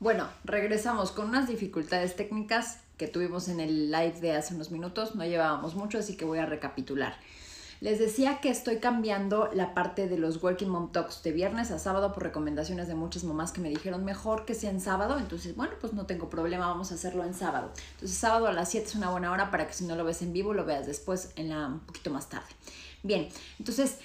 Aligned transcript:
Bueno, 0.00 0.28
regresamos 0.44 1.10
con 1.10 1.28
unas 1.28 1.48
dificultades 1.48 2.14
técnicas 2.14 2.78
que 2.96 3.08
tuvimos 3.08 3.48
en 3.48 3.58
el 3.58 3.90
live 3.90 4.20
de 4.20 4.32
hace 4.32 4.54
unos 4.54 4.70
minutos. 4.70 5.16
No 5.16 5.24
llevábamos 5.24 5.74
mucho, 5.74 5.98
así 5.98 6.16
que 6.16 6.24
voy 6.24 6.38
a 6.38 6.46
recapitular. 6.46 7.16
Les 7.80 7.98
decía 7.98 8.40
que 8.40 8.48
estoy 8.48 8.78
cambiando 8.78 9.50
la 9.52 9.74
parte 9.74 10.06
de 10.06 10.16
los 10.16 10.40
Working 10.40 10.68
Mom 10.68 10.92
Talks 10.92 11.24
de 11.24 11.32
viernes 11.32 11.72
a 11.72 11.80
sábado 11.80 12.12
por 12.12 12.22
recomendaciones 12.22 12.86
de 12.86 12.94
muchas 12.94 13.24
mamás 13.24 13.50
que 13.50 13.60
me 13.60 13.70
dijeron 13.70 14.04
mejor 14.04 14.44
que 14.44 14.54
sea 14.54 14.70
en 14.70 14.80
sábado. 14.80 15.18
Entonces, 15.18 15.56
bueno, 15.56 15.74
pues 15.80 15.92
no 15.92 16.06
tengo 16.06 16.30
problema, 16.30 16.68
vamos 16.68 16.92
a 16.92 16.94
hacerlo 16.94 17.24
en 17.24 17.34
sábado. 17.34 17.72
Entonces, 17.94 18.16
sábado 18.16 18.46
a 18.46 18.52
las 18.52 18.70
7 18.70 18.86
es 18.86 18.94
una 18.94 19.10
buena 19.10 19.32
hora 19.32 19.50
para 19.50 19.66
que 19.66 19.72
si 19.72 19.84
no 19.84 19.96
lo 19.96 20.04
ves 20.04 20.22
en 20.22 20.32
vivo, 20.32 20.54
lo 20.54 20.64
veas 20.64 20.86
después, 20.86 21.32
en 21.34 21.48
la, 21.48 21.66
un 21.66 21.80
poquito 21.80 22.10
más 22.10 22.28
tarde. 22.28 22.48
Bien, 23.02 23.28
entonces, 23.58 23.98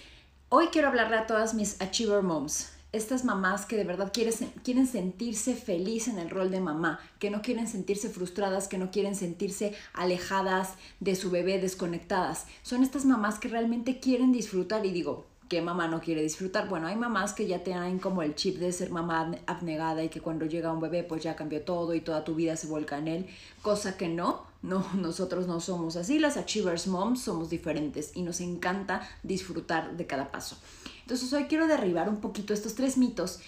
hoy 0.49 0.69
quiero 0.71 0.87
hablarle 0.87 1.17
a 1.17 1.27
todas 1.27 1.53
mis 1.53 1.79
Achiever 1.81 2.23
Moms 2.23 2.73
estas 2.93 3.25
mamás 3.25 3.65
que 3.65 3.75
de 3.75 3.83
verdad 3.83 4.11
quieren, 4.13 4.33
quieren 4.63 4.87
sentirse 4.87 5.55
feliz 5.55 6.07
en 6.07 6.19
el 6.19 6.29
rol 6.29 6.51
de 6.51 6.61
mamá, 6.61 6.99
que 7.19 7.31
no 7.31 7.41
quieren 7.41 7.67
sentirse 7.67 8.07
frustradas, 8.07 8.67
que 8.67 8.77
no 8.77 8.91
quieren 8.91 9.15
sentirse 9.15 9.73
alejadas 9.93 10.75
de 10.99 11.15
su 11.15 11.31
bebé, 11.31 11.59
desconectadas. 11.59 12.45
Son 12.61 12.83
estas 12.83 13.05
mamás 13.05 13.39
que 13.39 13.49
realmente 13.49 13.99
quieren 13.99 14.31
disfrutar 14.31 14.85
y 14.85 14.91
digo, 14.91 15.25
¿qué 15.49 15.61
mamá 15.61 15.87
no 15.87 16.01
quiere 16.01 16.21
disfrutar? 16.21 16.69
Bueno, 16.69 16.85
hay 16.87 16.95
mamás 16.95 17.33
que 17.33 17.47
ya 17.47 17.63
tienen 17.63 17.97
como 17.97 18.21
el 18.21 18.35
chip 18.35 18.57
de 18.57 18.71
ser 18.71 18.91
mamá 18.91 19.31
abnegada 19.47 20.03
y 20.03 20.09
que 20.09 20.21
cuando 20.21 20.45
llega 20.45 20.71
un 20.71 20.79
bebé 20.79 21.03
pues 21.03 21.23
ya 21.23 21.35
cambió 21.35 21.63
todo 21.63 21.95
y 21.95 22.01
toda 22.01 22.23
tu 22.23 22.35
vida 22.35 22.55
se 22.55 22.67
vuelca 22.67 22.99
en 22.99 23.07
él, 23.07 23.25
cosa 23.63 23.97
que 23.97 24.07
no, 24.07 24.52
no, 24.63 24.83
nosotros 24.95 25.45
no 25.45 25.59
somos 25.59 25.95
así, 25.95 26.17
las 26.17 26.37
Achievers 26.37 26.87
Moms 26.87 27.21
somos 27.21 27.49
diferentes 27.49 28.11
y 28.15 28.23
nos 28.23 28.41
encanta 28.41 29.07
disfrutar 29.21 29.95
de 29.95 30.07
cada 30.07 30.31
paso. 30.31 30.57
Entonces 31.01 31.31
hoy 31.33 31.43
quiero 31.43 31.67
derribar 31.67 32.09
un 32.09 32.21
poquito 32.21 32.53
estos 32.53 32.73
tres 32.73 32.97
mitos 32.97 33.39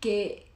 que 0.00 0.52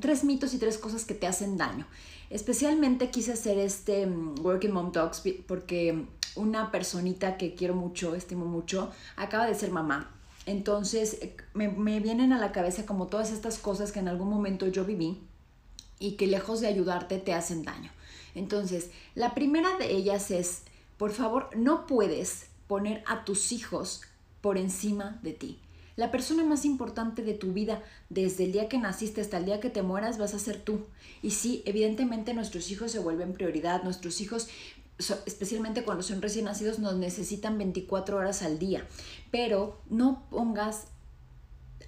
tres 0.00 0.22
mitos 0.22 0.52
y 0.54 0.58
tres 0.58 0.78
cosas 0.78 1.04
que 1.04 1.14
te 1.14 1.26
hacen 1.26 1.56
daño. 1.56 1.86
Especialmente 2.30 3.10
quise 3.10 3.32
hacer 3.32 3.58
este 3.58 4.06
mm, 4.06 4.44
Working 4.44 4.70
Mom 4.70 4.92
Talks 4.92 5.22
porque 5.46 6.06
una 6.36 6.70
personita 6.70 7.38
que 7.38 7.54
quiero 7.54 7.74
mucho, 7.74 8.14
estimo 8.14 8.44
mucho, 8.44 8.90
acaba 9.16 9.46
de 9.46 9.54
ser 9.54 9.70
mamá. 9.70 10.14
Entonces 10.44 11.18
me, 11.54 11.68
me, 11.68 12.00
vienen 12.00 12.32
a 12.32 12.38
la 12.38 12.52
cabeza 12.52 12.86
como 12.86 13.06
todas 13.06 13.32
estas 13.32 13.58
cosas 13.58 13.92
que 13.92 14.00
en 14.00 14.08
algún 14.08 14.28
momento 14.28 14.66
yo 14.66 14.84
viví 14.84 15.22
y 15.98 16.12
que 16.12 16.26
lejos 16.26 16.60
de 16.60 16.68
ayudarte 16.68 17.18
te 17.18 17.32
hacen 17.34 17.64
daño. 17.64 17.90
Entonces, 18.34 18.90
la 19.14 19.34
primera 19.34 19.76
de 19.78 19.92
ellas 19.92 20.30
es, 20.30 20.62
por 20.96 21.12
favor, 21.12 21.50
no 21.56 21.86
puedes 21.86 22.46
poner 22.66 23.02
a 23.06 23.24
tus 23.24 23.52
hijos 23.52 24.02
por 24.40 24.58
encima 24.58 25.18
de 25.22 25.32
ti. 25.32 25.58
La 25.96 26.12
persona 26.12 26.44
más 26.44 26.64
importante 26.64 27.22
de 27.22 27.34
tu 27.34 27.52
vida, 27.52 27.82
desde 28.08 28.44
el 28.44 28.52
día 28.52 28.68
que 28.68 28.78
naciste 28.78 29.20
hasta 29.20 29.38
el 29.38 29.46
día 29.46 29.58
que 29.58 29.70
te 29.70 29.82
mueras, 29.82 30.16
vas 30.16 30.32
a 30.32 30.38
ser 30.38 30.60
tú. 30.60 30.86
Y 31.22 31.32
sí, 31.32 31.62
evidentemente 31.66 32.34
nuestros 32.34 32.70
hijos 32.70 32.92
se 32.92 33.00
vuelven 33.00 33.32
prioridad, 33.32 33.82
nuestros 33.82 34.20
hijos 34.20 34.48
especialmente 35.26 35.84
cuando 35.84 36.02
son 36.02 36.20
recién 36.20 36.46
nacidos, 36.46 36.78
nos 36.78 36.96
necesitan 36.96 37.56
24 37.58 38.16
horas 38.16 38.42
al 38.42 38.58
día. 38.58 38.86
Pero 39.30 39.80
no 39.88 40.24
pongas 40.30 40.88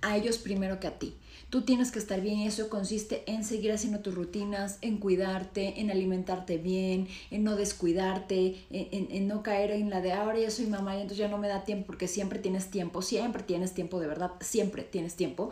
a 0.03 0.17
ellos 0.17 0.39
primero 0.39 0.81
que 0.81 0.87
a 0.87 0.99
ti. 0.99 1.15
Tú 1.51 1.63
tienes 1.63 1.91
que 1.91 1.99
estar 1.99 2.21
bien 2.21 2.39
y 2.39 2.47
eso 2.47 2.69
consiste 2.69 3.25
en 3.27 3.45
seguir 3.45 3.73
haciendo 3.73 4.01
tus 4.01 4.15
rutinas, 4.15 4.79
en 4.83 4.99
cuidarte, 4.99 5.81
en 5.81 5.91
alimentarte 5.91 6.59
bien, 6.59 7.09
en 7.33 7.43
no 7.43 7.57
descuidarte, 7.57 8.65
en, 8.71 9.27
no 9.27 9.43
caer 9.43 9.73
en 9.73 9.91
la 9.91 10.01
de 10.01 10.13
ahora 10.13 10.39
ya 10.39 10.51
soy 10.51 10.67
mamá 10.67 10.95
y 10.97 11.01
entonces 11.01 11.19
ya 11.19 11.29
no 11.29 11.39
me 11.39 11.49
da 11.49 11.65
tiempo 11.65 11.87
porque 11.89 12.07
siempre 12.07 12.39
tienes 12.39 12.71
tiempo, 12.71 13.03
siempre 13.03 13.43
tienes 13.43 13.75
tiempo 13.75 13.99
de 13.99 14.07
verdad, 14.07 14.31
siempre 14.41 14.85
tienes 14.85 15.17
tiempo 15.17 15.51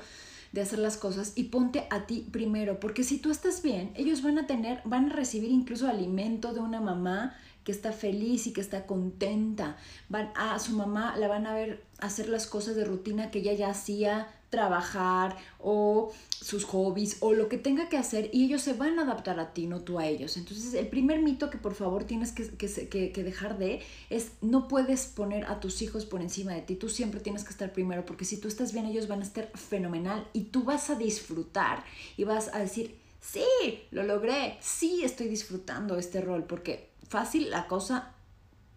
de 0.52 0.60
hacer 0.60 0.78
las 0.78 0.96
cosas 0.96 1.32
y 1.34 1.44
ponte 1.44 1.86
a 1.90 2.06
ti 2.06 2.26
primero, 2.30 2.78
porque 2.78 3.02
si 3.02 3.18
tú 3.18 3.32
estás 3.32 3.62
bien, 3.62 3.90
ellos 3.96 4.22
van 4.22 4.38
a 4.38 4.46
tener, 4.46 4.80
van 4.84 5.10
a 5.10 5.14
recibir 5.14 5.50
incluso 5.50 5.88
alimento 5.88 6.54
de 6.54 6.60
una 6.60 6.80
mamá 6.80 7.36
que 7.64 7.72
está 7.72 7.92
feliz 7.92 8.46
y 8.46 8.52
que 8.54 8.62
está 8.62 8.86
contenta. 8.86 9.76
Van 10.08 10.30
a 10.36 10.58
su 10.58 10.72
mamá, 10.72 11.16
la 11.18 11.28
van 11.28 11.46
a 11.46 11.52
ver 11.52 11.84
hacer 11.98 12.28
las 12.28 12.46
cosas 12.46 12.76
de 12.76 12.84
rutina 12.84 13.30
que 13.30 13.40
ella 13.40 13.52
ya 13.52 13.68
hacía 13.68 14.28
trabajar 14.50 15.36
o 15.58 16.12
sus 16.30 16.64
hobbies 16.64 17.18
o 17.20 17.32
lo 17.32 17.48
que 17.48 17.58
tenga 17.58 17.88
que 17.88 17.98
hacer 17.98 18.30
y 18.32 18.44
ellos 18.44 18.62
se 18.62 18.72
van 18.72 18.98
a 18.98 19.02
adaptar 19.02 19.40
a 19.40 19.52
ti, 19.52 19.66
no 19.66 19.80
tú 19.80 19.98
a 19.98 20.06
ellos. 20.06 20.36
Entonces 20.36 20.72
el 20.74 20.88
primer 20.88 21.20
mito 21.20 21.50
que 21.50 21.58
por 21.58 21.74
favor 21.74 22.04
tienes 22.04 22.32
que, 22.32 22.48
que, 22.48 23.12
que, 23.12 23.24
dejar 23.24 23.58
de 23.58 23.82
es 24.10 24.32
no 24.40 24.68
puedes 24.68 25.06
poner 25.06 25.44
a 25.46 25.60
tus 25.60 25.82
hijos 25.82 26.06
por 26.06 26.22
encima 26.22 26.52
de 26.52 26.62
ti, 26.62 26.76
tú 26.76 26.88
siempre 26.88 27.20
tienes 27.20 27.44
que 27.44 27.50
estar 27.50 27.72
primero 27.72 28.04
porque 28.06 28.24
si 28.24 28.38
tú 28.38 28.48
estás 28.48 28.72
bien 28.72 28.86
ellos 28.86 29.08
van 29.08 29.20
a 29.20 29.24
estar 29.24 29.50
fenomenal 29.54 30.26
y 30.32 30.44
tú 30.44 30.64
vas 30.64 30.90
a 30.90 30.94
disfrutar 30.94 31.84
y 32.16 32.24
vas 32.24 32.54
a 32.54 32.60
decir, 32.60 32.96
sí, 33.20 33.44
lo 33.90 34.02
logré, 34.02 34.56
sí 34.60 35.02
estoy 35.04 35.28
disfrutando 35.28 35.98
este 35.98 36.20
rol 36.20 36.44
porque 36.44 36.88
fácil 37.08 37.50
la 37.50 37.66
cosa 37.66 38.14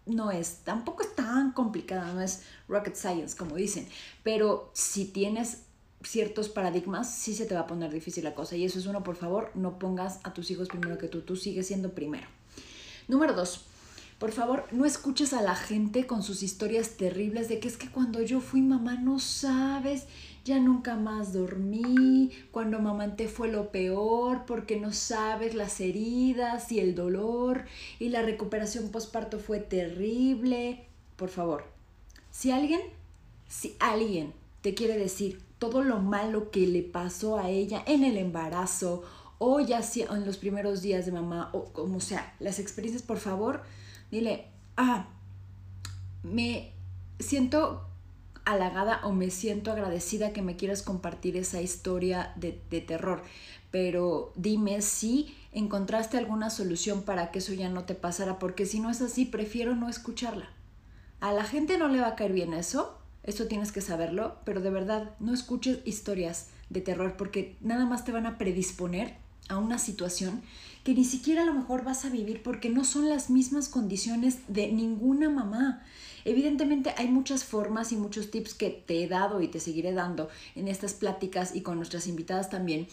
no 0.06 0.30
es, 0.30 0.58
tampoco 0.64 1.02
es 1.02 1.14
tan 1.14 1.52
complicada, 1.52 2.12
no 2.12 2.20
es 2.20 2.42
rocket 2.68 2.94
science 2.94 3.36
como 3.36 3.56
dicen, 3.56 3.86
pero 4.22 4.70
si 4.74 5.04
tienes 5.06 5.64
ciertos 6.02 6.48
paradigmas, 6.48 7.14
sí 7.14 7.34
se 7.34 7.46
te 7.46 7.54
va 7.54 7.60
a 7.60 7.66
poner 7.66 7.92
difícil 7.92 8.24
la 8.24 8.34
cosa. 8.34 8.56
Y 8.56 8.64
eso 8.64 8.78
es 8.78 8.86
uno, 8.86 9.02
por 9.02 9.16
favor, 9.16 9.50
no 9.54 9.78
pongas 9.78 10.20
a 10.24 10.32
tus 10.32 10.50
hijos 10.50 10.68
primero 10.68 10.98
que 10.98 11.08
tú, 11.08 11.22
tú 11.22 11.36
sigues 11.36 11.66
siendo 11.66 11.94
primero. 11.94 12.26
Número 13.08 13.34
dos, 13.34 13.64
por 14.18 14.32
favor, 14.32 14.66
no 14.70 14.84
escuches 14.84 15.32
a 15.32 15.42
la 15.42 15.56
gente 15.56 16.06
con 16.06 16.22
sus 16.22 16.42
historias 16.42 16.96
terribles 16.96 17.48
de 17.48 17.58
que 17.58 17.68
es 17.68 17.76
que 17.76 17.90
cuando 17.90 18.22
yo 18.22 18.40
fui 18.40 18.62
mamá 18.62 18.94
no 18.94 19.18
sabes 19.18 20.06
ya 20.44 20.58
nunca 20.58 20.96
más 20.96 21.32
dormí, 21.32 22.30
cuando 22.50 22.80
mamanté 22.80 23.28
fue 23.28 23.48
lo 23.48 23.70
peor, 23.70 24.44
porque 24.46 24.78
no 24.80 24.92
sabes 24.92 25.54
las 25.54 25.80
heridas 25.80 26.72
y 26.72 26.80
el 26.80 26.94
dolor 26.94 27.64
y 27.98 28.08
la 28.08 28.22
recuperación 28.22 28.90
postparto 28.90 29.38
fue 29.38 29.60
terrible. 29.60 30.84
Por 31.16 31.28
favor, 31.28 31.64
si 32.30 32.50
alguien, 32.50 32.80
si 33.48 33.76
alguien 33.78 34.32
te 34.62 34.74
quiere 34.74 34.98
decir 34.98 35.40
todo 35.58 35.82
lo 35.82 36.00
malo 36.00 36.50
que 36.50 36.66
le 36.66 36.82
pasó 36.82 37.38
a 37.38 37.48
ella 37.48 37.82
en 37.86 38.02
el 38.02 38.16
embarazo 38.16 39.04
o 39.38 39.60
ya 39.60 39.80
en 39.94 40.24
los 40.24 40.38
primeros 40.38 40.82
días 40.82 41.06
de 41.06 41.12
mamá 41.12 41.50
o 41.52 41.66
como 41.66 42.00
sea, 42.00 42.34
las 42.40 42.58
experiencias, 42.58 43.02
por 43.02 43.18
favor, 43.18 43.62
dile, 44.10 44.46
ah, 44.76 45.06
me 46.22 46.72
siento 47.20 47.86
halagada 48.44 49.00
o 49.04 49.12
me 49.12 49.30
siento 49.30 49.70
agradecida 49.70 50.32
que 50.32 50.42
me 50.42 50.56
quieras 50.56 50.82
compartir 50.82 51.36
esa 51.36 51.60
historia 51.60 52.32
de, 52.36 52.52
terror, 52.80 53.22
pero 53.70 54.32
dime 54.36 54.82
si 54.82 55.36
encontraste 55.52 56.18
alguna 56.18 56.50
solución 56.50 57.02
para 57.02 57.30
que 57.30 57.38
eso 57.38 57.52
ya 57.52 57.68
no 57.68 57.84
te 57.84 57.94
pasara, 57.94 58.38
porque 58.38 58.66
si 58.66 58.80
no 58.80 58.90
es 58.90 59.00
así, 59.00 59.24
prefiero 59.24 59.74
no 59.76 59.88
escucharla. 59.88 60.48
A 61.20 61.32
la 61.32 61.44
gente 61.44 61.78
no 61.78 61.88
le 61.88 62.00
va 62.00 62.08
a 62.08 62.16
caer 62.16 62.32
bien 62.32 62.52
eso, 62.52 62.98
eso 63.22 63.46
tienes 63.46 63.70
que 63.70 63.80
saberlo, 63.80 64.38
pero 64.44 64.60
de 64.60 64.70
verdad 64.70 65.14
no 65.20 65.32
escuches 65.32 65.78
historias 65.84 66.48
de 66.70 66.80
terror 66.80 67.16
porque 67.16 67.56
nada 67.60 67.86
más 67.86 68.04
te 68.04 68.12
van 68.12 68.26
a 68.26 68.38
predisponer 68.38 69.14
a 69.48 69.58
una 69.58 69.78
situación 69.78 70.42
que 70.84 70.94
ni 70.94 71.04
siquiera 71.04 71.42
a 71.42 71.46
lo 71.46 71.54
mejor 71.54 71.84
vas 71.84 72.04
a 72.04 72.10
vivir 72.10 72.42
porque 72.42 72.68
no 72.68 72.84
son 72.84 73.08
las 73.08 73.30
mismas 73.30 73.68
condiciones 73.68 74.38
de 74.48 74.72
ninguna 74.72 75.30
mamá. 75.30 75.82
Evidentemente 76.24 76.94
hay 76.96 77.08
muchas 77.08 77.44
formas 77.44 77.92
y 77.92 77.96
muchos 77.96 78.30
tips 78.30 78.54
que 78.54 78.70
te 78.70 79.02
he 79.02 79.08
dado 79.08 79.40
y 79.40 79.48
te 79.48 79.60
seguiré 79.60 79.92
dando 79.92 80.28
en 80.54 80.68
estas 80.68 80.94
pláticas 80.94 81.54
y 81.54 81.62
con 81.62 81.76
nuestras 81.76 82.06
invitadas 82.06 82.50
también 82.50 82.88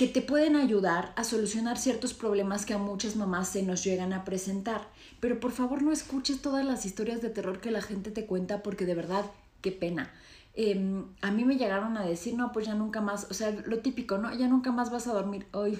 que 0.00 0.06
te 0.06 0.22
pueden 0.22 0.56
ayudar 0.56 1.12
a 1.16 1.24
solucionar 1.24 1.76
ciertos 1.76 2.14
problemas 2.14 2.64
que 2.64 2.72
a 2.72 2.78
muchas 2.78 3.16
mamás 3.16 3.50
se 3.50 3.62
nos 3.62 3.84
llegan 3.84 4.14
a 4.14 4.24
presentar. 4.24 4.88
Pero 5.20 5.38
por 5.40 5.52
favor 5.52 5.82
no 5.82 5.92
escuches 5.92 6.40
todas 6.40 6.64
las 6.64 6.86
historias 6.86 7.20
de 7.20 7.28
terror 7.28 7.60
que 7.60 7.70
la 7.70 7.82
gente 7.82 8.10
te 8.10 8.24
cuenta 8.24 8.62
porque 8.62 8.86
de 8.86 8.94
verdad, 8.94 9.26
qué 9.60 9.72
pena. 9.72 10.10
Em, 10.54 11.04
a 11.20 11.30
mí 11.30 11.44
me 11.44 11.56
llegaron 11.56 11.98
a 11.98 12.06
decir, 12.06 12.34
no, 12.34 12.50
pues 12.50 12.64
ya 12.64 12.74
nunca 12.74 13.02
más, 13.02 13.26
o 13.30 13.34
sea, 13.34 13.50
lo 13.50 13.80
típico, 13.80 14.16
¿no? 14.16 14.34
Ya 14.34 14.48
nunca 14.48 14.72
más 14.72 14.90
vas 14.90 15.06
a 15.06 15.12
dormir 15.12 15.46
hoy. 15.52 15.78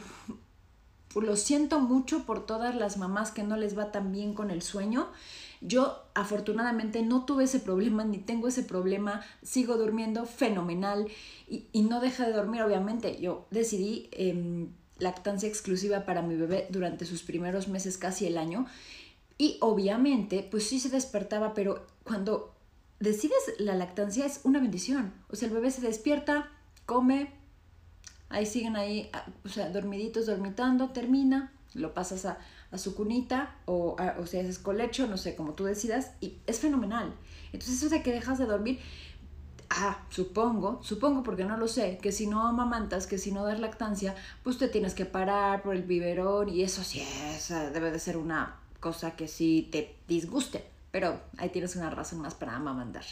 Lo 1.14 1.36
siento 1.36 1.80
mucho 1.80 2.24
por 2.24 2.46
todas 2.46 2.74
las 2.74 2.96
mamás 2.96 3.32
que 3.32 3.42
no 3.42 3.56
les 3.56 3.76
va 3.76 3.90
tan 3.90 4.12
bien 4.12 4.34
con 4.34 4.50
el 4.50 4.62
sueño. 4.62 5.08
Yo 5.60 6.04
afortunadamente 6.14 7.02
no 7.02 7.24
tuve 7.24 7.44
ese 7.44 7.60
problema 7.60 8.04
ni 8.04 8.18
tengo 8.18 8.48
ese 8.48 8.62
problema, 8.62 9.22
sigo 9.42 9.76
durmiendo 9.76 10.24
fenomenal 10.24 11.08
y, 11.48 11.82
no 11.82 12.00
deja 12.00 12.26
de 12.26 12.32
dormir, 12.32 12.62
obviamente. 12.62 13.20
Yo 13.20 13.46
decidí 13.50 14.08
em, 14.12 14.68
lactancia 14.98 15.48
exclusiva 15.48 16.04
para 16.04 16.22
mi 16.22 16.36
bebé 16.36 16.68
durante 16.70 17.04
sus 17.04 17.22
primeros 17.22 17.66
meses, 17.68 17.98
casi 17.98 18.26
el 18.26 18.38
año. 18.38 18.66
Y 19.36 19.56
obviamente, 19.60 20.46
pues 20.48 20.68
sí 20.68 20.78
se 20.78 20.90
despertaba, 20.90 21.54
pero 21.54 21.86
cuando 22.04 22.54
decides 23.00 23.54
la 23.58 23.74
lactancia 23.74 24.26
es 24.26 24.40
una 24.44 24.60
bendición. 24.60 25.12
O 25.28 25.36
sea, 25.36 25.48
el 25.48 25.54
bebé 25.54 25.70
se 25.70 25.80
despierta, 25.80 26.50
come, 26.86 27.32
ahí 28.30 28.46
siguen 28.46 28.76
ahí, 28.76 29.10
ah, 29.12 29.26
o 29.44 29.48
sea, 29.48 29.70
dormiditos, 29.70 30.26
dormitando, 30.26 30.90
termina, 30.90 31.52
lo 31.74 31.92
pasas 31.94 32.24
a, 32.24 32.38
a 32.70 32.78
su 32.78 32.94
cunita 32.94 33.56
o, 33.66 33.96
o 34.18 34.26
sea, 34.26 34.40
es 34.40 34.58
colecho, 34.58 35.06
no 35.06 35.16
sé, 35.16 35.36
como 35.36 35.54
tú 35.54 35.64
decidas, 35.64 36.12
y 36.20 36.38
es 36.46 36.60
fenomenal. 36.60 37.12
Entonces 37.52 37.76
eso 37.76 37.88
de 37.88 38.02
que 38.02 38.12
dejas 38.12 38.38
de 38.38 38.46
dormir, 38.46 38.80
Ah, 39.72 40.02
supongo, 40.10 40.82
supongo 40.82 41.22
porque 41.22 41.44
no 41.44 41.56
lo 41.56 41.68
sé, 41.68 41.98
que 42.02 42.10
si 42.10 42.26
no 42.26 42.44
amamantas, 42.48 43.06
que 43.06 43.18
si 43.18 43.30
no 43.30 43.44
das 43.44 43.60
lactancia, 43.60 44.16
pues 44.42 44.58
te 44.58 44.66
tienes 44.66 44.94
que 44.94 45.06
parar 45.06 45.62
por 45.62 45.76
el 45.76 45.84
biberón 45.84 46.48
y 46.48 46.62
eso 46.62 46.82
sí 46.82 47.00
es, 47.00 47.50
debe 47.72 47.92
de 47.92 48.00
ser 48.00 48.16
una 48.16 48.56
cosa 48.80 49.14
que 49.14 49.28
sí 49.28 49.68
te 49.70 49.96
disguste, 50.08 50.64
pero 50.90 51.20
ahí 51.38 51.50
tienes 51.50 51.76
una 51.76 51.88
razón 51.88 52.20
más 52.20 52.34
para 52.34 52.56
amamantar. 52.56 53.04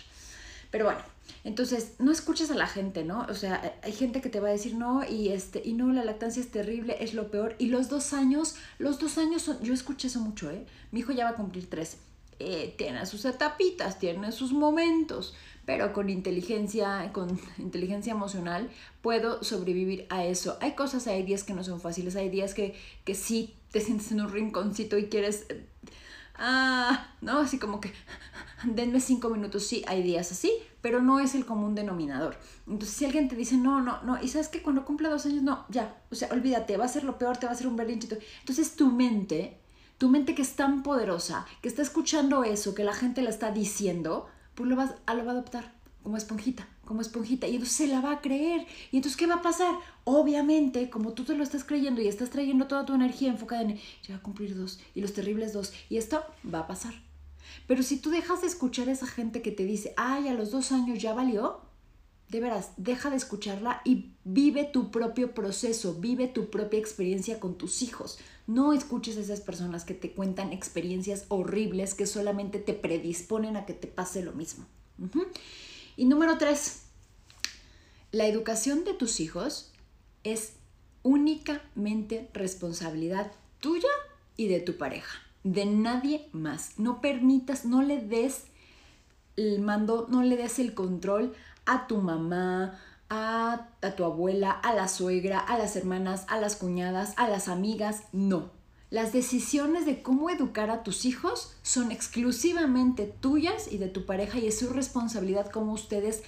Pero 0.73 0.87
bueno, 0.87 1.01
entonces 1.45 1.95
no 1.99 2.11
escuches 2.11 2.51
a 2.51 2.55
la 2.55 2.67
gente, 2.67 3.05
¿no? 3.05 3.27
O 3.29 3.35
sea, 3.35 3.79
hay 3.83 3.93
gente 3.93 4.21
que 4.21 4.29
te 4.29 4.41
va 4.41 4.49
a 4.49 4.53
decir 4.53 4.75
no 4.75 5.09
y 5.09 5.29
este 5.29 5.63
y 5.65 5.73
no 5.73 5.93
la 5.93 6.05
lactancia 6.05 6.41
es 6.43 6.51
terrible, 6.51 6.97
es 7.01 7.15
lo 7.15 7.31
peor 7.31 7.55
y 7.59 7.67
los 7.67 7.89
dos 7.89 8.13
años, 8.13 8.57
los 8.79 8.99
dos 8.99 9.19
años 9.19 9.43
son, 9.43 9.61
yo 9.63 9.73
escuché 9.75 10.09
eso 10.09 10.21
mucho, 10.21 10.51
¿eh? 10.51 10.67
Mi 10.91 11.01
hijo 11.01 11.13
ya 11.13 11.25
va 11.25 11.31
a 11.31 11.35
cumplir 11.35 11.69
tres. 11.69 11.99
Eh, 12.41 12.75
tiene 12.79 13.05
sus 13.05 13.25
etapitas, 13.25 13.99
tiene 13.99 14.31
sus 14.31 14.53
momentos, 14.53 15.35
pero 15.65 15.93
con 15.93 16.09
inteligencia, 16.09 17.11
con 17.13 17.41
inteligencia 17.59 18.13
emocional 18.13 18.71
puedo 19.03 19.43
sobrevivir 19.43 20.07
a 20.09 20.25
eso. 20.25 20.57
Hay 20.61 20.73
cosas, 20.73 21.07
hay 21.09 21.25
días 21.25 21.45
que 21.45 21.53
no 21.53 21.65
son 21.65 21.81
fáciles, 21.81 22.15
hay 22.15 22.29
días 22.29 22.55
que, 22.55 22.75
que 23.05 23.15
sí 23.15 23.55
te 23.73 23.81
sientes 23.81 24.13
en 24.13 24.21
un 24.21 24.31
rinconcito 24.31 24.97
y 24.99 25.09
quieres, 25.09 25.47
ah, 26.39 27.09
no, 27.21 27.41
así 27.41 27.59
como 27.59 27.81
que, 27.81 27.93
denme 28.65 29.01
cinco 29.01 29.29
minutos, 29.31 29.67
sí, 29.67 29.85
hay 29.87 30.03
días 30.03 30.33
así, 30.33 30.53
pero 30.81 31.03
no 31.03 31.21
es 31.21 31.35
el 31.35 31.45
común 31.45 31.75
denominador. 31.75 32.37
Entonces, 32.67 32.97
si 32.97 33.05
alguien 33.05 33.29
te 33.29 33.37
dice, 33.37 33.57
no, 33.57 33.81
no, 33.83 34.03
no, 34.03 34.23
y 34.23 34.29
sabes 34.29 34.49
que 34.49 34.63
cuando 34.63 34.85
cumpla 34.85 35.09
dos 35.09 35.27
años, 35.27 35.43
no, 35.43 35.67
ya, 35.69 35.97
o 36.11 36.15
sea, 36.15 36.29
olvídate, 36.33 36.77
va 36.77 36.85
a 36.85 36.89
ser 36.89 37.05
lo 37.05 37.19
peor, 37.19 37.37
te 37.37 37.47
va 37.47 37.53
a 37.53 37.57
ser 37.57 37.67
un 37.67 37.77
berrinchito. 37.77 38.17
Entonces, 38.41 38.75
tu 38.77 38.91
mente, 38.91 39.61
tu 39.99 40.09
mente 40.09 40.35
que 40.35 40.43
es 40.43 40.55
tan 40.55 40.83
poderosa, 40.83 41.47
que 41.61 41.69
está 41.69 41.83
escuchando 41.83 42.45
eso, 42.45 42.75
que 42.75 42.85
la 42.85 42.95
gente 42.95 43.23
le 43.23 43.31
está 43.31 43.51
diciendo, 43.51 44.29
pues 44.55 44.69
lo, 44.69 44.77
vas, 44.77 44.95
a, 45.07 45.15
lo 45.15 45.25
va 45.25 45.33
a 45.33 45.35
adoptar 45.35 45.73
como 46.03 46.17
esponjita, 46.17 46.67
como 46.89 47.03
esponjita, 47.03 47.47
y 47.47 47.57
entonces 47.57 47.77
se 47.77 47.87
la 47.87 48.01
va 48.01 48.13
a 48.13 48.21
creer. 48.23 48.67
¿Y 48.91 48.97
entonces 48.97 49.19
qué 49.19 49.27
va 49.27 49.35
a 49.35 49.43
pasar? 49.43 49.75
Obviamente, 50.05 50.89
como 50.89 51.13
tú 51.13 51.25
te 51.25 51.35
lo 51.35 51.43
estás 51.43 51.63
creyendo 51.63 52.01
y 52.01 52.09
estás 52.09 52.31
trayendo 52.31 52.67
toda 52.67 52.87
tu 52.87 52.95
energía 52.95 53.29
enfocada 53.29 53.61
en, 53.61 53.77
ya 53.77 54.15
va 54.15 54.17
a 54.17 54.23
cumplir 54.23 54.57
dos, 54.57 54.81
y 54.95 55.03
los 55.03 55.13
terribles 55.13 55.53
dos, 55.53 55.75
y 55.91 55.99
esto 55.99 56.25
va 56.53 56.61
a 56.61 56.67
pasar. 56.67 56.95
Pero 57.67 57.83
si 57.83 57.99
tú 57.99 58.09
dejas 58.09 58.41
de 58.41 58.47
escuchar 58.47 58.89
a 58.89 58.93
esa 58.93 59.07
gente 59.07 59.43
que 59.43 59.51
te 59.51 59.67
dice, 59.67 59.93
ay, 59.99 60.29
a 60.29 60.33
los 60.33 60.51
dos 60.51 60.73
años 60.73 60.99
ya 60.99 61.13
valió, 61.13 61.61
de 62.31 62.41
veras, 62.41 62.71
deja 62.79 63.11
de 63.11 63.17
escucharla 63.17 63.83
y 63.85 64.13
vive 64.25 64.65
tu 64.65 64.91
propio 64.91 65.35
proceso, 65.35 65.95
vive 65.95 66.27
tu 66.27 66.49
propia 66.49 66.81
experiencia 66.81 67.39
con 67.39 67.59
tus 67.59 67.83
hijos. 67.83 68.19
No 68.47 68.73
escuches 68.73 69.19
a 69.19 69.21
esas 69.21 69.43
personas 69.43 69.85
que 69.85 69.93
te 69.93 70.13
cuentan 70.13 70.55
experiencias 70.55 71.27
horribles 71.29 71.93
que 71.93 72.07
solamente 72.07 72.59
te 72.59 72.73
predisponen 72.73 73.59
a 73.59 73.67
que 73.67 73.75
te 73.75 73.89
pase 73.89 74.23
lo 74.23 74.33
mismo. 74.33 74.65
Y 75.99 76.05
número 76.05 76.39
tres, 76.39 76.85
la 78.13 78.27
educación 78.27 78.85
de 78.85 78.95
tus 78.95 79.19
hijos 79.19 79.73
es 80.23 80.53
únicamente 81.03 82.31
responsabilidad 82.33 83.33
tuya 83.59 83.89
y 84.37 84.47
de 84.47 84.61
tu 84.61 84.77
pareja, 84.77 85.19
de 85.43 85.67
nadie 85.67 86.29
más. 86.31 86.79
No 86.79 87.01
permitas, 87.01 87.65
no 87.65 87.83
le 87.83 87.99
des 87.99 88.45
el 89.37 89.59
mando, 89.59 90.07
no 90.09 90.23
le 90.23 90.37
des 90.37 90.61
el 90.61 90.73
control 90.73 91.35
a 91.67 91.89
tu 91.89 91.97
mamá, 91.97 92.79
a, 93.11 93.67
tu 93.97 94.05
abuela, 94.05 94.53
a 94.53 94.75
la 94.75 94.87
suegra, 94.87 95.41
a 95.41 95.59
las 95.59 95.75
hermanas, 95.75 96.27
a 96.29 96.39
las 96.39 96.55
cuñadas, 96.55 97.13
a 97.17 97.29
las 97.29 97.49
amigas, 97.49 98.05
no. 98.13 98.53
Las 98.91 99.13
decisiones 99.13 99.85
de 99.85 100.03
cómo 100.03 100.31
educar 100.31 100.71
a 100.71 100.83
tus 100.83 101.05
hijos 101.05 101.55
son 101.63 101.93
exclusivamente 101.93 103.05
tuyas 103.05 103.71
y 103.71 103.77
de 103.77 103.89
tu 103.89 104.07
pareja 104.07 104.39
y 104.39 104.47
es 104.47 104.59
su 104.59 104.71
responsabilidad 104.71 105.51
cómo 105.51 105.75
ustedes 105.75 106.23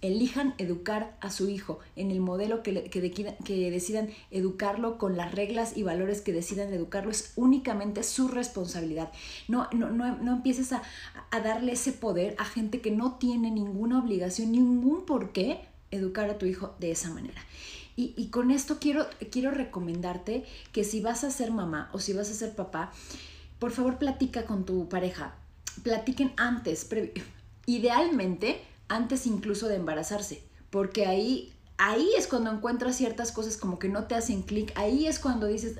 elijan 0.00 0.54
educar 0.56 1.16
a 1.20 1.30
su 1.30 1.48
hijo 1.48 1.80
en 1.94 2.10
el 2.10 2.20
modelo 2.20 2.62
que, 2.62 2.84
que, 2.84 3.70
decidan 3.70 4.10
educarlo 4.30 4.98
con 4.98 5.16
las 5.16 5.34
reglas 5.34 5.76
y 5.76 5.82
valores 5.82 6.22
que 6.22 6.32
decidan 6.32 6.72
educarlo 6.72 7.10
es 7.10 7.32
únicamente 7.36 8.02
su 8.02 8.28
responsabilidad. 8.28 9.12
No, 9.48 9.68
no, 9.72 9.90
no, 9.90 10.32
empieces 10.32 10.72
a, 10.72 10.82
a 11.30 11.40
darle 11.40 11.72
ese 11.72 11.92
poder 11.92 12.34
a 12.38 12.44
gente 12.44 12.80
que 12.80 12.90
no 12.90 13.16
tiene 13.16 13.50
ninguna 13.50 13.98
obligación, 13.98 14.52
ningún 14.52 15.04
por 15.04 15.32
qué 15.32 15.66
educar 15.90 16.30
a 16.30 16.38
tu 16.38 16.46
hijo 16.46 16.74
de 16.78 16.90
esa 16.90 17.10
manera. 17.10 17.40
Y, 17.98 18.28
con 18.28 18.50
esto 18.50 18.76
quiero, 18.78 19.06
quiero 19.30 19.50
recomendarte 19.50 20.44
que 20.72 20.84
si 20.84 21.00
vas 21.00 21.24
a 21.24 21.30
ser 21.30 21.50
mamá 21.50 21.88
o 21.94 21.98
si 21.98 22.12
vas 22.12 22.30
a 22.30 22.34
ser 22.34 22.54
papá, 22.54 22.92
por 23.58 23.70
favor 23.70 23.96
platica 23.96 24.44
con 24.44 24.66
tu 24.66 24.86
pareja. 24.90 25.34
Platiquen 25.82 26.34
antes, 26.36 26.86
idealmente 27.64 28.60
antes 28.88 29.26
incluso 29.26 29.66
de 29.68 29.76
embarazarse, 29.76 30.42
porque 30.68 31.06
ahí, 31.06 31.54
ahí 31.78 32.10
es 32.18 32.26
cuando 32.26 32.52
encuentras 32.52 32.96
ciertas 32.96 33.32
cosas 33.32 33.56
como 33.56 33.78
que 33.78 33.88
no 33.88 34.04
te 34.04 34.14
hacen 34.14 34.42
clic, 34.42 34.72
ahí 34.74 35.06
es 35.06 35.18
cuando 35.18 35.46
dices, 35.46 35.78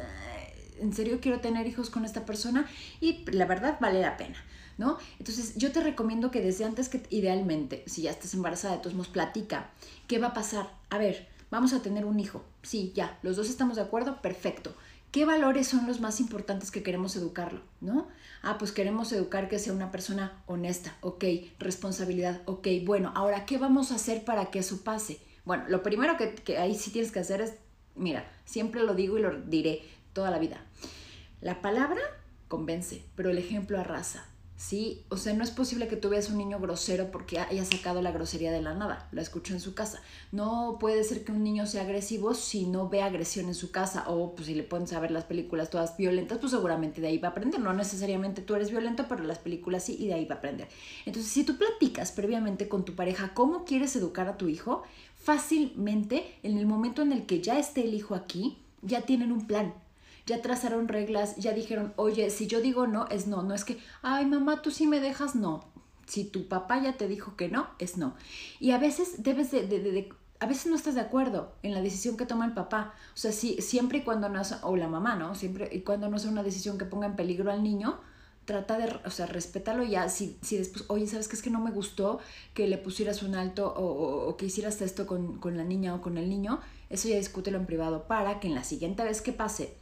¿en 0.80 0.94
serio 0.94 1.18
quiero 1.20 1.40
tener 1.40 1.66
hijos 1.66 1.90
con 1.90 2.06
esta 2.06 2.24
persona? 2.24 2.66
Y 2.98 3.30
la 3.30 3.44
verdad 3.44 3.76
vale 3.78 4.00
la 4.00 4.16
pena. 4.16 4.42
¿No? 4.78 4.98
Entonces 5.18 5.54
yo 5.56 5.72
te 5.72 5.82
recomiendo 5.82 6.30
que 6.30 6.40
desde 6.40 6.64
antes 6.64 6.88
que 6.88 7.02
idealmente, 7.10 7.82
si 7.86 8.02
ya 8.02 8.10
estás 8.10 8.34
embarazada, 8.34 8.76
de 8.76 8.80
todos 8.80 8.94
modos 8.94 9.08
platica, 9.08 9.70
¿qué 10.06 10.18
va 10.18 10.28
a 10.28 10.34
pasar? 10.34 10.70
A 10.90 10.98
ver, 10.98 11.28
vamos 11.50 11.72
a 11.72 11.82
tener 11.82 12.04
un 12.04 12.20
hijo, 12.20 12.44
sí, 12.62 12.92
ya, 12.94 13.18
los 13.22 13.36
dos 13.36 13.48
estamos 13.48 13.76
de 13.76 13.82
acuerdo, 13.82 14.20
perfecto. 14.20 14.74
¿Qué 15.12 15.24
valores 15.24 15.68
son 15.68 15.86
los 15.86 16.00
más 16.00 16.20
importantes 16.20 16.70
que 16.70 16.82
queremos 16.82 17.16
educarlo? 17.16 17.62
¿No? 17.80 18.08
Ah, 18.42 18.58
pues 18.58 18.72
queremos 18.72 19.12
educar 19.12 19.48
que 19.48 19.58
sea 19.58 19.72
una 19.72 19.90
persona 19.90 20.42
honesta, 20.46 20.96
ok, 21.00 21.24
responsabilidad, 21.58 22.42
ok, 22.44 22.68
bueno, 22.84 23.12
ahora, 23.14 23.46
¿qué 23.46 23.56
vamos 23.56 23.92
a 23.92 23.94
hacer 23.94 24.24
para 24.24 24.50
que 24.50 24.58
eso 24.58 24.82
pase? 24.84 25.20
Bueno, 25.44 25.64
lo 25.68 25.82
primero 25.82 26.16
que, 26.16 26.34
que 26.34 26.58
ahí 26.58 26.74
sí 26.74 26.90
tienes 26.90 27.12
que 27.12 27.20
hacer 27.20 27.40
es, 27.40 27.54
mira, 27.94 28.28
siempre 28.44 28.82
lo 28.82 28.94
digo 28.94 29.16
y 29.16 29.22
lo 29.22 29.40
diré 29.40 29.82
toda 30.12 30.30
la 30.30 30.38
vida. 30.38 30.60
La 31.40 31.62
palabra 31.62 32.00
convence, 32.48 33.04
pero 33.14 33.30
el 33.30 33.38
ejemplo 33.38 33.78
arrasa. 33.78 34.26
¿Sí? 34.56 35.04
O 35.10 35.16
sea, 35.16 35.34
no 35.34 35.44
es 35.44 35.50
posible 35.50 35.88
que 35.88 35.96
tú 35.96 36.08
veas 36.08 36.30
un 36.30 36.38
niño 36.38 36.58
grosero 36.58 37.10
porque 37.10 37.38
haya 37.38 37.64
sacado 37.64 38.00
la 38.02 38.10
grosería 38.10 38.50
de 38.50 38.62
la 38.62 38.74
nada, 38.74 39.08
la 39.12 39.22
escuchó 39.22 39.52
en 39.52 39.60
su 39.60 39.74
casa. 39.74 40.00
No 40.32 40.78
puede 40.80 41.04
ser 41.04 41.24
que 41.24 41.32
un 41.32 41.44
niño 41.44 41.66
sea 41.66 41.82
agresivo 41.82 42.34
si 42.34 42.66
no 42.66 42.88
ve 42.88 43.02
agresión 43.02 43.46
en 43.46 43.54
su 43.54 43.70
casa 43.70 44.04
o 44.08 44.34
pues 44.34 44.46
si 44.46 44.54
le 44.54 44.62
pones 44.62 44.92
a 44.92 45.00
ver 45.00 45.10
las 45.10 45.24
películas 45.24 45.70
todas 45.70 45.96
violentas, 45.96 46.38
pues 46.38 46.52
seguramente 46.52 47.00
de 47.00 47.08
ahí 47.08 47.18
va 47.18 47.28
a 47.28 47.30
aprender. 47.32 47.60
No 47.60 47.72
necesariamente 47.72 48.42
tú 48.42 48.54
eres 48.54 48.70
violento, 48.70 49.06
pero 49.08 49.24
las 49.24 49.38
películas 49.38 49.84
sí 49.84 49.96
y 49.98 50.06
de 50.06 50.14
ahí 50.14 50.24
va 50.24 50.36
a 50.36 50.38
aprender. 50.38 50.68
Entonces, 51.04 51.30
si 51.30 51.44
tú 51.44 51.56
platicas 51.56 52.12
previamente 52.12 52.68
con 52.68 52.84
tu 52.84 52.94
pareja 52.94 53.34
cómo 53.34 53.64
quieres 53.64 53.94
educar 53.96 54.28
a 54.28 54.36
tu 54.36 54.48
hijo, 54.48 54.82
fácilmente 55.16 56.34
en 56.42 56.56
el 56.56 56.66
momento 56.66 57.02
en 57.02 57.12
el 57.12 57.26
que 57.26 57.40
ya 57.40 57.58
esté 57.58 57.84
el 57.84 57.94
hijo 57.94 58.14
aquí, 58.14 58.58
ya 58.82 59.02
tienen 59.02 59.32
un 59.32 59.46
plan 59.46 59.74
ya 60.26 60.42
trazaron 60.42 60.88
reglas, 60.88 61.36
ya 61.36 61.52
dijeron, 61.52 61.94
oye, 61.96 62.30
si 62.30 62.48
yo 62.48 62.60
digo 62.60 62.86
no, 62.86 63.06
es 63.08 63.28
no, 63.28 63.42
no 63.42 63.54
es 63.54 63.64
que, 63.64 63.78
ay 64.02 64.26
mamá, 64.26 64.60
tú 64.60 64.70
sí 64.70 64.86
me 64.86 65.00
dejas, 65.00 65.36
no. 65.36 65.64
Si 66.06 66.24
tu 66.24 66.48
papá 66.48 66.80
ya 66.82 66.96
te 66.96 67.08
dijo 67.08 67.36
que 67.36 67.48
no, 67.48 67.68
es 67.78 67.96
no. 67.96 68.14
Y 68.60 68.72
a 68.72 68.78
veces 68.78 69.22
debes 69.22 69.50
de, 69.50 70.08
a 70.38 70.46
veces 70.46 70.66
no 70.66 70.76
estás 70.76 70.94
de 70.94 71.00
acuerdo 71.00 71.52
en 71.62 71.74
la 71.74 71.80
decisión 71.80 72.16
que 72.16 72.26
toma 72.26 72.44
el 72.44 72.54
papá. 72.54 72.94
O 73.14 73.16
sea, 73.16 73.32
si, 73.32 73.60
siempre 73.60 73.98
y 73.98 74.02
cuando 74.02 74.28
no, 74.28 74.42
o 74.62 74.76
la 74.76 74.88
mamá, 74.88 75.16
¿no? 75.16 75.34
Siempre 75.34 75.68
y 75.72 75.80
cuando 75.80 76.08
no 76.08 76.18
sea 76.18 76.30
una 76.30 76.42
decisión 76.42 76.78
que 76.78 76.84
ponga 76.84 77.06
en 77.06 77.16
peligro 77.16 77.50
al 77.50 77.62
niño, 77.62 78.00
trata 78.44 78.78
de, 78.78 79.00
o 79.04 79.10
sea, 79.10 79.26
respétalo 79.26 79.84
ya. 79.84 80.08
Si, 80.08 80.38
si 80.42 80.56
después, 80.56 80.84
oye, 80.88 81.06
¿sabes 81.06 81.26
qué 81.28 81.36
es 81.36 81.42
que 81.42 81.50
no 81.50 81.60
me 81.60 81.72
gustó 81.72 82.20
que 82.54 82.68
le 82.68 82.78
pusieras 82.78 83.22
un 83.22 83.34
alto 83.34 83.72
o, 83.76 84.28
o 84.28 84.36
que 84.36 84.46
hicieras 84.46 84.80
esto 84.82 85.06
con, 85.06 85.38
con, 85.38 85.56
la 85.56 85.64
niña 85.64 85.94
o 85.94 86.00
con 86.00 86.18
el 86.18 86.28
niño? 86.28 86.60
Eso 86.88 87.08
ya 87.08 87.16
discútelo 87.16 87.58
en 87.58 87.66
privado 87.66 88.06
para 88.06 88.38
que 88.38 88.46
en 88.46 88.54
la 88.54 88.62
siguiente 88.62 89.02
vez 89.02 89.22
que 89.22 89.32
pase 89.32 89.76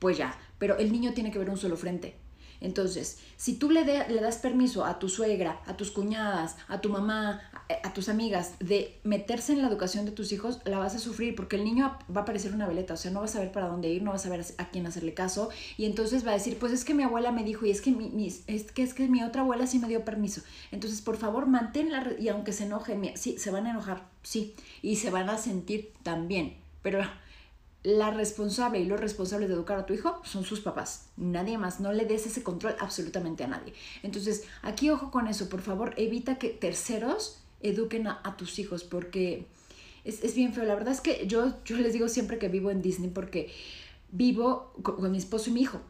pues 0.00 0.18
ya, 0.18 0.36
pero 0.58 0.76
el 0.78 0.90
niño 0.90 1.14
tiene 1.14 1.30
que 1.30 1.38
ver 1.38 1.50
un 1.50 1.56
solo 1.56 1.76
frente. 1.76 2.16
Entonces, 2.60 3.18
si 3.36 3.54
tú 3.54 3.70
le, 3.70 3.84
das 3.84 4.38
permiso 4.38 4.84
a 4.84 4.98
tu 4.98 5.08
suegra, 5.08 5.62
a 5.66 5.76
tus 5.76 5.90
cuñadas, 5.90 6.56
a 6.68 6.80
tu 6.80 6.90
mamá, 6.90 7.40
a, 7.82 7.94
tus 7.94 8.10
amigas 8.10 8.54
de 8.60 8.98
meterse 9.02 9.54
en 9.54 9.62
la 9.62 9.68
educación 9.68 10.04
de 10.04 10.10
tus 10.10 10.30
hijos, 10.32 10.60
la 10.64 10.78
vas 10.78 10.94
a 10.94 10.98
sufrir 10.98 11.34
porque 11.34 11.56
el 11.56 11.64
niño 11.64 11.96
va 12.14 12.22
a 12.22 12.24
parecer 12.26 12.52
una 12.52 12.66
veleta, 12.66 12.94
o 12.94 12.96
sea, 12.98 13.10
no 13.10 13.20
vas 13.20 13.30
a 13.30 13.34
saber 13.34 13.52
para 13.52 13.68
dónde 13.68 13.88
ir, 13.88 14.02
no 14.02 14.10
vas 14.10 14.22
a 14.22 14.28
saber 14.28 14.44
a 14.58 14.68
quién 14.68 14.86
hacerle 14.86 15.14
caso 15.14 15.48
y 15.78 15.86
entonces 15.86 16.26
va 16.26 16.32
a 16.32 16.34
decir, 16.34 16.58
pues 16.58 16.72
es 16.72 16.84
que 16.84 16.92
mi 16.92 17.02
abuela 17.02 17.32
me 17.32 17.44
dijo 17.44 17.64
y 17.64 17.70
es 17.70 17.80
que 17.80 17.92
mi, 17.92 18.26
es 18.26 18.72
que, 18.72 18.82
es 18.82 18.92
que 18.92 19.08
mi 19.08 19.22
otra 19.22 19.40
abuela 19.40 19.66
sí 19.66 19.78
me 19.78 19.88
dio 19.88 20.04
permiso. 20.04 20.42
Entonces, 20.70 21.00
por 21.00 21.16
favor, 21.16 21.46
manténla 21.46 22.12
y 22.18 22.28
aunque 22.28 22.52
se 22.52 22.64
enoje, 22.64 22.98
sí, 23.16 23.38
se 23.38 23.50
van 23.50 23.66
a 23.66 23.70
enojar, 23.70 24.06
sí, 24.22 24.54
y 24.82 24.96
se 24.96 25.10
van 25.10 25.30
a 25.30 25.38
sentir 25.38 25.92
también, 26.02 26.58
pero 26.82 27.00
la 27.82 28.10
responsable 28.10 28.80
y 28.80 28.84
los 28.84 29.00
responsables 29.00 29.48
de 29.48 29.54
educar 29.54 29.78
a 29.78 29.86
tu 29.86 29.94
hijo 29.94 30.20
son 30.24 30.44
sus 30.44 30.60
papás, 30.60 31.06
nadie 31.16 31.56
más, 31.56 31.80
no 31.80 31.92
le 31.92 32.04
des 32.04 32.26
ese 32.26 32.42
control 32.42 32.76
absolutamente 32.78 33.44
a 33.44 33.46
nadie. 33.46 33.72
Entonces, 34.02 34.44
aquí 34.62 34.90
ojo 34.90 35.10
con 35.10 35.26
eso, 35.28 35.48
por 35.48 35.62
favor, 35.62 35.94
evita 35.96 36.38
que 36.38 36.50
terceros 36.50 37.38
eduquen 37.62 38.06
a, 38.06 38.36
tus 38.36 38.58
hijos, 38.58 38.84
porque 38.84 39.46
es, 40.04 40.34
bien 40.34 40.52
feo. 40.52 40.64
La 40.64 40.74
verdad 40.74 40.92
es 40.92 41.00
que 41.00 41.26
yo, 41.26 41.54
yo 41.64 41.76
les 41.76 41.92
digo 41.92 42.08
siempre 42.08 42.38
que 42.38 42.48
vivo 42.48 42.70
en 42.70 42.82
Disney, 42.82 43.10
porque 43.10 43.50
vivo 44.10 44.72
con 44.82 45.10
mi 45.10 45.18
esposo 45.18 45.50
y 45.50 45.52
mi 45.54 45.62
hijo. 45.62 45.80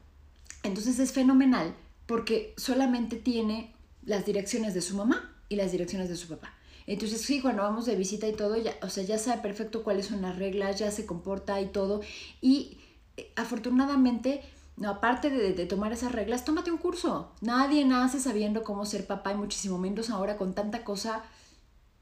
Entonces 0.62 0.98
es 0.98 1.12
fenomenal, 1.12 1.74
porque 2.06 2.54
solamente 2.56 3.16
tiene 3.16 3.72
las 4.04 4.26
direcciones 4.26 4.74
de 4.74 4.82
su 4.82 4.96
mamá 4.96 5.36
y 5.48 5.56
las 5.56 5.72
direcciones 5.72 6.08
de 6.08 6.16
su 6.16 6.28
papá. 6.28 6.54
Entonces, 6.86 7.22
sí, 7.22 7.40
cuando 7.40 7.62
vamos 7.62 7.86
de 7.86 7.96
visita 7.96 8.28
y 8.28 8.32
todo, 8.32 8.56
ya, 8.56 8.74
o 8.82 8.88
sea, 8.88 9.04
ya 9.04 9.18
sabe 9.18 9.42
perfecto 9.42 9.82
cuáles 9.82 10.06
son 10.06 10.22
las 10.22 10.36
reglas, 10.36 10.78
ya 10.78 10.90
se 10.90 11.06
comporta 11.06 11.60
y 11.60 11.66
todo. 11.66 12.00
Y 12.40 12.78
eh, 13.16 13.32
afortunadamente, 13.36 14.42
no, 14.76 14.90
aparte 14.90 15.30
de, 15.30 15.52
de, 15.52 15.66
tomar 15.66 15.92
esas 15.92 16.12
reglas, 16.12 16.44
tómate 16.44 16.70
un 16.70 16.78
curso. 16.78 17.32
Nadie 17.40 17.84
nace 17.84 18.20
sabiendo 18.20 18.64
cómo 18.64 18.86
ser 18.86 19.06
papá 19.06 19.32
y 19.32 19.36
muchísimo 19.36 19.78
menos 19.78 20.10
ahora 20.10 20.36
con 20.36 20.54
tanta 20.54 20.84
cosa 20.84 21.22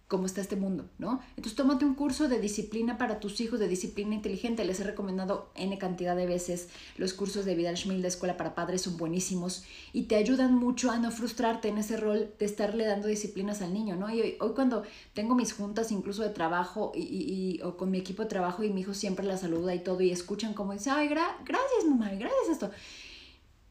cómo 0.08 0.24
está 0.24 0.40
este 0.40 0.56
mundo, 0.56 0.88
¿no? 0.98 1.20
Entonces 1.36 1.54
tómate 1.54 1.84
un 1.84 1.94
curso 1.94 2.28
de 2.28 2.40
disciplina 2.40 2.96
para 2.96 3.20
tus 3.20 3.42
hijos, 3.42 3.60
de 3.60 3.68
disciplina 3.68 4.14
inteligente. 4.14 4.64
Les 4.64 4.80
he 4.80 4.84
recomendado 4.84 5.50
N 5.54 5.76
cantidad 5.76 6.16
de 6.16 6.26
veces 6.26 6.70
los 6.96 7.12
cursos 7.12 7.44
de 7.44 7.54
Vidal 7.54 7.76
Schmil 7.76 8.00
de 8.00 8.08
Escuela 8.08 8.38
para 8.38 8.54
Padres, 8.54 8.82
son 8.82 8.96
buenísimos 8.96 9.64
y 9.92 10.04
te 10.04 10.16
ayudan 10.16 10.54
mucho 10.54 10.90
a 10.90 10.98
no 10.98 11.10
frustrarte 11.10 11.68
en 11.68 11.76
ese 11.76 11.98
rol 11.98 12.32
de 12.38 12.46
estarle 12.46 12.86
dando 12.86 13.06
disciplinas 13.06 13.60
al 13.60 13.74
niño, 13.74 13.96
¿no? 13.96 14.08
Y 14.08 14.22
hoy, 14.22 14.36
hoy 14.40 14.52
cuando 14.54 14.82
tengo 15.12 15.34
mis 15.34 15.52
juntas 15.52 15.92
incluso 15.92 16.22
de 16.22 16.30
trabajo 16.30 16.92
y, 16.94 17.02
y, 17.02 17.62
o 17.62 17.76
con 17.76 17.90
mi 17.90 17.98
equipo 17.98 18.22
de 18.22 18.30
trabajo 18.30 18.64
y 18.64 18.70
mi 18.70 18.80
hijo 18.80 18.94
siempre 18.94 19.26
la 19.26 19.36
saluda 19.36 19.74
y 19.74 19.80
todo 19.80 20.00
y 20.00 20.10
escuchan 20.10 20.54
como 20.54 20.72
dice, 20.72 20.88
ay, 20.88 21.08
gracias 21.08 21.84
mamá, 21.86 22.08
gracias 22.14 22.48
esto 22.50 22.70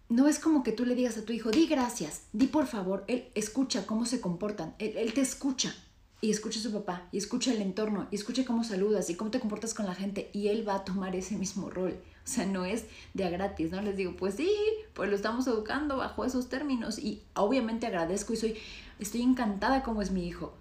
no 0.10 0.28
es 0.28 0.40
como 0.40 0.64
que 0.64 0.72
tú 0.72 0.86
le 0.86 0.96
digas 0.96 1.18
a 1.18 1.26
tu 1.26 1.34
hijo, 1.34 1.52
di 1.52 1.68
gracias, 1.68 2.22
di 2.32 2.48
por 2.48 2.66
favor, 2.66 3.04
él 3.08 3.28
escucha 3.36 3.86
cómo 3.86 4.06
se 4.06 4.22
comportan, 4.22 4.74
él, 4.80 4.94
él, 4.96 5.14
te 5.14 5.20
escucha, 5.20 5.76
y 6.20 6.32
escucha 6.32 6.60
a 6.60 6.64
su 6.64 6.72
papá, 6.72 7.08
y 7.12 7.18
escucha 7.18 7.54
el 7.54 7.62
entorno, 7.62 8.08
y 8.12 8.16
escucha 8.16 8.44
cómo 8.46 8.64
saludas 8.64 9.10
y 9.10 9.16
cómo 9.16 9.30
te 9.30 9.40
comportas 9.40 9.74
con 9.74 9.86
la 9.86 9.94
gente, 9.94 10.30
y 10.34 10.48
él 10.48 10.68
va 10.68 10.76
a 10.76 10.86
tomar 10.86 11.16
ese 11.16 11.38
mismo 11.38 11.70
rol. 11.70 12.00
O 12.26 12.28
sea, 12.30 12.46
no 12.46 12.66
es 12.66 12.86
de 13.14 13.24
a 13.24 13.30
gratis, 13.30 13.72
¿no? 13.72 13.82
Les 13.82 13.96
digo, 13.96 14.16
pues 14.16 14.36
sí, 14.36 14.52
pues 14.94 15.10
lo 15.10 15.16
estamos 15.16 15.48
educando 15.48 15.98
bajo 15.98 16.26
esos 16.26 16.50
términos, 16.50 16.98
y 16.98 17.22
obviamente 17.36 17.88
agradezco 17.88 18.34
y 18.34 18.38
soy, 18.38 18.56
estoy 19.00 19.22
encantada 19.22 19.84
como 19.84 20.02
es 20.02 20.12
mi 20.12 20.28
hijo, 20.28 20.56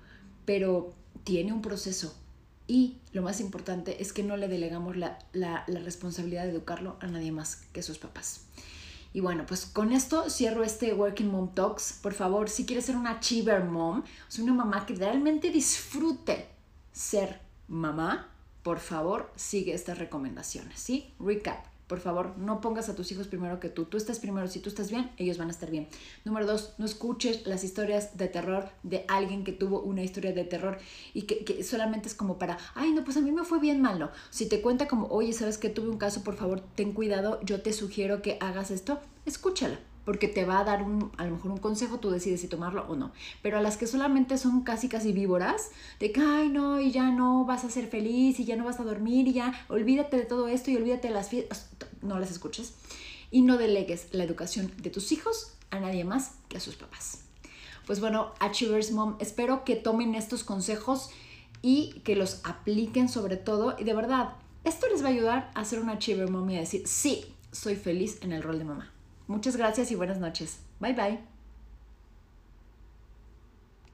pero 0.44 0.92
tiene 1.25 1.52
un 1.52 1.62
proceso. 1.62 2.14
Y 2.68 2.98
lo 3.12 3.22
más 3.22 3.40
importante 3.40 4.02
es 4.02 4.12
que 4.12 4.22
no 4.22 4.36
le 4.36 4.48
delegamos 4.48 4.96
la, 4.96 5.18
la, 5.32 5.64
la 5.68 5.80
responsabilidad 5.80 6.44
de 6.44 6.50
educarlo 6.50 6.96
a 7.00 7.06
nadie 7.06 7.32
más 7.32 7.56
que 7.72 7.82
sus 7.82 7.98
papás. 7.98 8.42
Y 9.16 9.20
bueno, 9.20 9.46
pues 9.46 9.64
con 9.64 9.94
esto 9.94 10.28
cierro 10.28 10.62
este 10.62 10.92
Working 10.92 11.30
Mom 11.30 11.54
Talks. 11.54 11.94
Por 12.02 12.12
favor, 12.12 12.50
si 12.50 12.66
quieres 12.66 12.85
ser 12.85 12.96
una 12.96 13.12
achiever 13.12 13.64
mom, 13.64 14.00
o 14.02 14.42
una 14.42 14.52
mamá 14.52 14.85
que 14.85 14.94
realmente 14.94 15.49
disfrute 15.50 16.50
ser 16.92 17.40
mamá, 17.66 18.30
por 18.62 18.78
favor, 18.78 19.32
sigue 19.35 19.73
estas 19.73 19.96
recomendaciones, 19.96 20.78
¿sí? 20.78 21.14
Recap. 21.18 21.64
Por 21.87 22.00
favor, 22.00 22.37
no 22.37 22.61
pongas 22.61 22.88
a 22.88 22.97
tus 22.97 23.12
hijos 23.12 23.28
primero 23.28 23.61
que 23.61 23.69
tú. 23.69 23.85
Tú 23.85 23.97
estás 23.97 24.19
primero. 24.19 24.49
Si 24.49 24.61
tú 24.61 24.69
estás 24.69 24.90
bien, 24.90 25.11
ellos 25.19 25.38
van 25.38 25.49
a 25.49 25.52
estar 25.52 25.71
bien. 25.71 25.88
Número 26.25 26.47
dos, 26.47 26.75
no 26.78 26.85
escuches 26.85 27.47
las 27.47 27.62
historias 27.62 28.16
de 28.16 28.28
terror 28.28 28.69
de 28.83 29.05
alguien 29.09 29.45
que 29.45 29.52
tuvo 29.52 29.81
una 29.81 30.02
historia 30.02 30.33
de 30.33 30.45
terror 30.45 30.78
y 31.14 31.23
que, 31.23 31.45
que 31.45 31.62
solamente 31.62 32.09
es 32.09 32.14
como 32.14 32.38
para, 32.38 32.59
ay, 32.75 32.93
no, 32.93 33.05
pues 33.05 33.16
a 33.16 33.21
mí 33.21 33.31
me 33.31 33.45
fue 33.45 33.61
bien 33.61 33.81
malo. 33.81 34.11
Si 34.31 34.49
te 34.49 34.61
cuenta 34.61 34.88
como, 34.88 35.07
oye, 35.09 35.33
¿sabes 35.33 35.59
que 35.59 35.69
tuve 35.69 35.88
un 35.88 35.99
caso? 35.99 36.25
Por 36.25 36.35
favor, 36.35 36.61
ten 36.75 36.93
cuidado. 36.93 37.40
Yo 37.43 37.62
te 37.62 37.73
sugiero 37.73 38.21
que 38.21 38.38
hagas 38.40 38.71
esto. 38.71 39.00
Escúchala 39.25 39.78
porque 40.07 40.28
te 40.28 40.45
va 40.45 40.61
a 40.61 40.64
dar 40.64 40.85
un, 40.85 41.11
a 41.19 41.25
lo 41.26 41.33
mejor 41.33 41.50
un 41.50 41.59
consejo, 41.59 41.99
tú 41.99 42.11
decides 42.11 42.40
si 42.40 42.47
tomarlo 42.47 42.87
o 42.88 42.95
no. 42.95 43.11
Pero 43.43 43.59
a 43.59 43.61
las 43.61 43.76
que 43.76 43.88
solamente 43.88 44.38
son 44.38 44.62
casi, 44.62 44.88
casi 44.88 45.12
víboras, 45.12 45.71
de 45.99 46.12
que, 46.12 46.21
ay, 46.21 46.49
no, 46.49 46.81
y 46.81 46.93
ya 46.93 47.11
no 47.11 47.45
vas 47.45 47.64
a 47.64 47.71
ser 47.71 47.88
feliz, 47.88 48.38
y 48.38 48.45
ya 48.45 48.55
no 48.55 48.64
vas 48.64 48.78
a 48.78 48.85
dormir, 48.85 49.26
y 49.26 49.33
ya 49.33 49.52
olvídate 49.69 50.16
de 50.16 50.25
todo 50.25 50.47
esto, 50.47 50.71
y 50.71 50.76
olvídate 50.76 51.09
de 51.09 51.14
las 51.14 51.28
fiestas, 51.28 51.71
no 52.06 52.18
las 52.18 52.30
escuches. 52.30 52.75
Y 53.30 53.42
no 53.42 53.58
delegues 53.58 54.08
la 54.12 54.25
educación 54.25 54.72
de 54.78 54.90
tus 54.90 55.12
hijos 55.12 55.52
a 55.70 55.80
nadie 55.80 56.04
más 56.04 56.32
que 56.48 56.56
a 56.56 56.60
sus 56.60 56.76
papás. 56.76 57.20
Pues 57.86 58.00
bueno, 58.00 58.32
Achievers 58.40 58.92
Mom, 58.92 59.16
espero 59.20 59.64
que 59.64 59.76
tomen 59.76 60.14
estos 60.14 60.44
consejos 60.44 61.10
y 61.62 62.00
que 62.04 62.16
los 62.16 62.40
apliquen 62.44 63.08
sobre 63.08 63.36
todo. 63.36 63.76
Y 63.78 63.84
de 63.84 63.94
verdad, 63.94 64.34
esto 64.64 64.86
les 64.88 65.02
va 65.02 65.08
a 65.08 65.12
ayudar 65.12 65.50
a 65.54 65.64
ser 65.64 65.80
una 65.80 65.92
Achiever 65.92 66.30
Mom 66.30 66.48
y 66.50 66.56
a 66.56 66.60
decir, 66.60 66.86
sí, 66.86 67.34
soy 67.52 67.76
feliz 67.76 68.18
en 68.22 68.32
el 68.32 68.42
rol 68.42 68.58
de 68.58 68.64
mamá. 68.64 68.92
Muchas 69.28 69.56
gracias 69.56 69.90
y 69.90 69.94
buenas 69.94 70.18
noches. 70.18 70.58
Bye 70.80 70.94
bye. 70.94 71.36